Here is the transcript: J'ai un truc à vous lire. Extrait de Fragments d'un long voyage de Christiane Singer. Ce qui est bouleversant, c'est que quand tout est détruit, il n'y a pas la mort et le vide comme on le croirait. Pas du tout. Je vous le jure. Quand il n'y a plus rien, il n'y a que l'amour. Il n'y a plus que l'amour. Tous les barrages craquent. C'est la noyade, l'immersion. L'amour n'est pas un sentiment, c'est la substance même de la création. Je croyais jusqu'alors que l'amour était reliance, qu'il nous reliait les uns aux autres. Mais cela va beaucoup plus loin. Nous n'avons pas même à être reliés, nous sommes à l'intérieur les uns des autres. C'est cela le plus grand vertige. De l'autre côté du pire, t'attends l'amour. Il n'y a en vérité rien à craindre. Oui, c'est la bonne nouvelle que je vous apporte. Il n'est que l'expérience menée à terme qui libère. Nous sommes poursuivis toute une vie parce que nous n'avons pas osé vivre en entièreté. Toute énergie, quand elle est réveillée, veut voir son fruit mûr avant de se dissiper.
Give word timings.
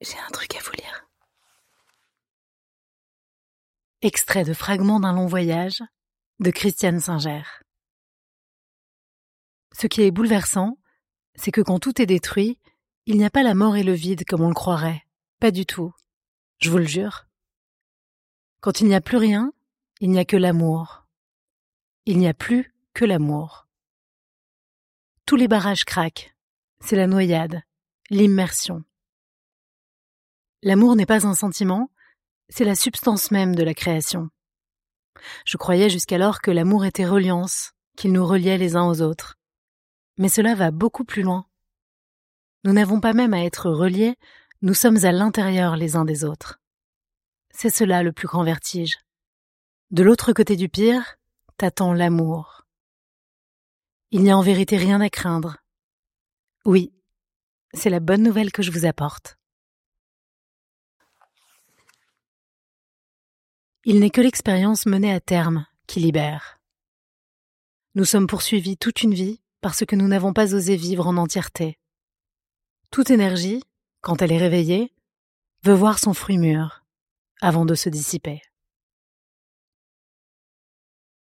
J'ai 0.00 0.18
un 0.18 0.30
truc 0.30 0.54
à 0.56 0.60
vous 0.60 0.72
lire. 0.72 1.08
Extrait 4.02 4.44
de 4.44 4.52
Fragments 4.52 5.00
d'un 5.00 5.14
long 5.14 5.26
voyage 5.26 5.82
de 6.38 6.50
Christiane 6.50 7.00
Singer. 7.00 7.42
Ce 9.72 9.86
qui 9.86 10.02
est 10.02 10.10
bouleversant, 10.10 10.78
c'est 11.34 11.50
que 11.50 11.62
quand 11.62 11.78
tout 11.78 12.00
est 12.00 12.06
détruit, 12.06 12.58
il 13.06 13.16
n'y 13.16 13.24
a 13.24 13.30
pas 13.30 13.42
la 13.42 13.54
mort 13.54 13.76
et 13.76 13.82
le 13.82 13.94
vide 13.94 14.24
comme 14.26 14.42
on 14.42 14.48
le 14.48 14.54
croirait. 14.54 15.06
Pas 15.40 15.50
du 15.50 15.64
tout. 15.64 15.94
Je 16.58 16.70
vous 16.70 16.78
le 16.78 16.86
jure. 16.86 17.26
Quand 18.60 18.80
il 18.80 18.88
n'y 18.88 18.94
a 18.94 19.00
plus 19.00 19.16
rien, 19.16 19.52
il 20.00 20.10
n'y 20.10 20.18
a 20.18 20.24
que 20.24 20.36
l'amour. 20.36 21.06
Il 22.04 22.18
n'y 22.18 22.28
a 22.28 22.34
plus 22.34 22.74
que 22.92 23.04
l'amour. 23.04 23.66
Tous 25.24 25.36
les 25.36 25.48
barrages 25.48 25.84
craquent. 25.84 26.36
C'est 26.80 26.96
la 26.96 27.06
noyade, 27.06 27.62
l'immersion. 28.10 28.84
L'amour 30.62 30.96
n'est 30.96 31.06
pas 31.06 31.26
un 31.26 31.34
sentiment, 31.34 31.90
c'est 32.48 32.64
la 32.64 32.74
substance 32.74 33.30
même 33.30 33.54
de 33.54 33.62
la 33.62 33.74
création. 33.74 34.30
Je 35.44 35.56
croyais 35.56 35.90
jusqu'alors 35.90 36.40
que 36.40 36.50
l'amour 36.50 36.84
était 36.84 37.06
reliance, 37.06 37.72
qu'il 37.96 38.12
nous 38.12 38.26
reliait 38.26 38.58
les 38.58 38.76
uns 38.76 38.88
aux 38.88 39.02
autres. 39.02 39.36
Mais 40.18 40.28
cela 40.28 40.54
va 40.54 40.70
beaucoup 40.70 41.04
plus 41.04 41.22
loin. 41.22 41.46
Nous 42.64 42.72
n'avons 42.72 43.00
pas 43.00 43.12
même 43.12 43.34
à 43.34 43.44
être 43.44 43.70
reliés, 43.70 44.16
nous 44.62 44.74
sommes 44.74 45.04
à 45.04 45.12
l'intérieur 45.12 45.76
les 45.76 45.96
uns 45.96 46.04
des 46.04 46.24
autres. 46.24 46.58
C'est 47.50 47.70
cela 47.70 48.02
le 48.02 48.12
plus 48.12 48.26
grand 48.26 48.44
vertige. 48.44 48.98
De 49.90 50.02
l'autre 50.02 50.32
côté 50.32 50.56
du 50.56 50.68
pire, 50.68 51.16
t'attends 51.58 51.92
l'amour. 51.92 52.66
Il 54.10 54.22
n'y 54.22 54.30
a 54.30 54.36
en 54.36 54.42
vérité 54.42 54.76
rien 54.76 55.00
à 55.00 55.10
craindre. 55.10 55.58
Oui, 56.64 56.92
c'est 57.74 57.90
la 57.90 58.00
bonne 58.00 58.22
nouvelle 58.22 58.52
que 58.52 58.62
je 58.62 58.70
vous 58.70 58.86
apporte. 58.86 59.38
Il 63.88 64.00
n'est 64.00 64.10
que 64.10 64.20
l'expérience 64.20 64.84
menée 64.84 65.12
à 65.12 65.20
terme 65.20 65.64
qui 65.86 66.00
libère. 66.00 66.58
Nous 67.94 68.04
sommes 68.04 68.26
poursuivis 68.26 68.76
toute 68.76 69.04
une 69.04 69.14
vie 69.14 69.40
parce 69.60 69.84
que 69.84 69.94
nous 69.94 70.08
n'avons 70.08 70.32
pas 70.32 70.56
osé 70.56 70.74
vivre 70.74 71.06
en 71.06 71.16
entièreté. 71.16 71.78
Toute 72.90 73.10
énergie, 73.10 73.62
quand 74.00 74.22
elle 74.22 74.32
est 74.32 74.38
réveillée, 74.38 74.92
veut 75.62 75.72
voir 75.72 76.00
son 76.00 76.14
fruit 76.14 76.36
mûr 76.36 76.82
avant 77.40 77.64
de 77.64 77.76
se 77.76 77.88
dissiper. 77.88 78.42